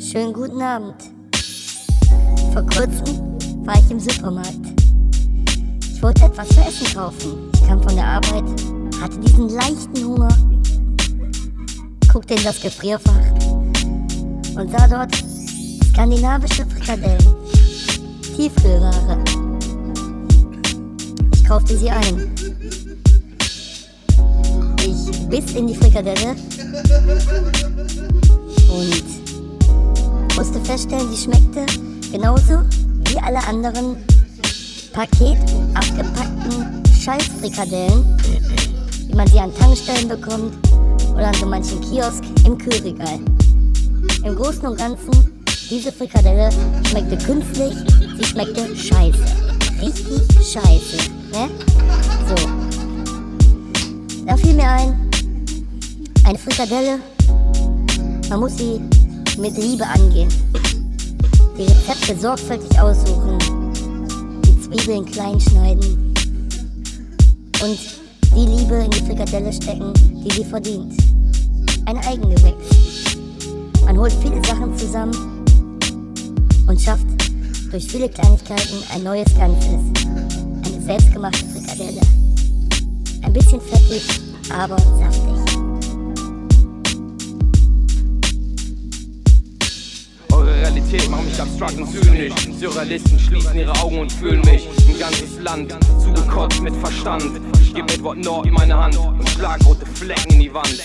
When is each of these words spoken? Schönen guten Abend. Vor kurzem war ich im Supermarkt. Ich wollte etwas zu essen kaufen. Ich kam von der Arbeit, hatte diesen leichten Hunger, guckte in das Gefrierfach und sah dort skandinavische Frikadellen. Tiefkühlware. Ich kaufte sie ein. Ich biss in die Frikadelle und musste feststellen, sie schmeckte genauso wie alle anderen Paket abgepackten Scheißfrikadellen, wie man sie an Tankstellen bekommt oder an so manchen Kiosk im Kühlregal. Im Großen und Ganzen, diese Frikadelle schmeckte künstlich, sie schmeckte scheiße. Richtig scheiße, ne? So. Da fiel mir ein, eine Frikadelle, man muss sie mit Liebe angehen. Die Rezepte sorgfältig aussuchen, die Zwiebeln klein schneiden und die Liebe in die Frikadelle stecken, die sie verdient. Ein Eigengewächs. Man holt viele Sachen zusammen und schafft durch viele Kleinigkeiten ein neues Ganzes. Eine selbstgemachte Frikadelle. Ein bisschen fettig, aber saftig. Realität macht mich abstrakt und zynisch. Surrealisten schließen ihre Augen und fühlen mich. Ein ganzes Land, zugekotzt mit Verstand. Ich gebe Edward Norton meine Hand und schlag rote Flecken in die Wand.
Schönen 0.00 0.32
guten 0.32 0.62
Abend. 0.62 0.94
Vor 2.54 2.62
kurzem 2.62 3.36
war 3.66 3.74
ich 3.74 3.90
im 3.90 4.00
Supermarkt. 4.00 4.56
Ich 5.92 6.02
wollte 6.02 6.24
etwas 6.24 6.48
zu 6.48 6.60
essen 6.60 6.86
kaufen. 6.94 7.50
Ich 7.52 7.66
kam 7.66 7.82
von 7.82 7.94
der 7.94 8.06
Arbeit, 8.06 8.44
hatte 8.98 9.18
diesen 9.18 9.50
leichten 9.50 10.02
Hunger, 10.02 10.34
guckte 12.10 12.32
in 12.32 12.42
das 12.42 12.62
Gefrierfach 12.62 13.12
und 14.56 14.70
sah 14.70 14.88
dort 14.88 15.14
skandinavische 15.90 16.64
Frikadellen. 16.64 17.34
Tiefkühlware. 18.36 19.22
Ich 21.34 21.44
kaufte 21.44 21.76
sie 21.76 21.90
ein. 21.90 22.34
Ich 24.78 25.28
biss 25.28 25.54
in 25.54 25.66
die 25.66 25.74
Frikadelle 25.74 26.34
und 28.70 29.20
musste 30.40 30.60
feststellen, 30.60 31.06
sie 31.14 31.24
schmeckte 31.24 31.66
genauso 32.10 32.62
wie 33.10 33.18
alle 33.18 33.46
anderen 33.46 33.94
Paket 34.90 35.36
abgepackten 35.74 36.82
Scheißfrikadellen, 36.98 38.16
wie 39.06 39.14
man 39.14 39.26
sie 39.26 39.38
an 39.38 39.54
Tankstellen 39.54 40.08
bekommt 40.08 40.54
oder 41.12 41.26
an 41.26 41.34
so 41.34 41.44
manchen 41.44 41.78
Kiosk 41.82 42.24
im 42.46 42.56
Kühlregal. 42.56 43.18
Im 44.24 44.34
Großen 44.34 44.66
und 44.66 44.78
Ganzen, 44.78 45.10
diese 45.68 45.92
Frikadelle 45.92 46.48
schmeckte 46.88 47.18
künstlich, 47.18 47.74
sie 48.16 48.24
schmeckte 48.24 48.74
scheiße. 48.74 49.18
Richtig 49.82 50.22
scheiße, 50.38 51.10
ne? 51.32 51.50
So. 52.28 52.48
Da 54.24 54.38
fiel 54.38 54.54
mir 54.54 54.70
ein, 54.70 55.10
eine 56.24 56.38
Frikadelle, 56.38 56.98
man 58.30 58.40
muss 58.40 58.56
sie 58.56 58.80
mit 59.40 59.56
Liebe 59.56 59.86
angehen. 59.86 60.28
Die 61.56 61.62
Rezepte 61.62 62.16
sorgfältig 62.20 62.78
aussuchen, 62.78 63.38
die 64.44 64.60
Zwiebeln 64.60 65.04
klein 65.04 65.40
schneiden 65.40 66.14
und 67.62 67.78
die 68.34 68.46
Liebe 68.46 68.74
in 68.84 68.90
die 68.90 69.00
Frikadelle 69.00 69.52
stecken, 69.52 69.92
die 70.24 70.30
sie 70.30 70.44
verdient. 70.44 70.92
Ein 71.86 71.98
Eigengewächs. 71.98 73.16
Man 73.84 73.98
holt 73.98 74.12
viele 74.22 74.44
Sachen 74.44 74.76
zusammen 74.76 75.44
und 76.66 76.80
schafft 76.80 77.06
durch 77.70 77.86
viele 77.86 78.08
Kleinigkeiten 78.08 78.82
ein 78.94 79.02
neues 79.02 79.34
Ganzes. 79.36 79.80
Eine 80.64 80.82
selbstgemachte 80.84 81.44
Frikadelle. 81.46 82.00
Ein 83.22 83.32
bisschen 83.32 83.60
fettig, 83.60 84.20
aber 84.50 84.76
saftig. 84.78 85.79
Realität 90.90 91.10
macht 91.10 91.24
mich 91.24 91.40
abstrakt 91.40 91.76
und 91.76 91.86
zynisch. 91.88 92.34
Surrealisten 92.58 93.18
schließen 93.18 93.56
ihre 93.56 93.72
Augen 93.80 94.00
und 94.00 94.12
fühlen 94.12 94.40
mich. 94.40 94.68
Ein 94.88 94.98
ganzes 94.98 95.38
Land, 95.40 95.76
zugekotzt 96.02 96.60
mit 96.62 96.74
Verstand. 96.76 97.40
Ich 97.62 97.74
gebe 97.74 97.92
Edward 97.92 98.18
Norton 98.18 98.52
meine 98.52 98.76
Hand 98.76 98.96
und 98.96 99.28
schlag 99.28 99.64
rote 99.64 99.86
Flecken 99.86 100.32
in 100.32 100.40
die 100.40 100.52
Wand. 100.54 100.82